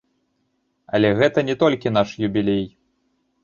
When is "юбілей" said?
2.31-2.69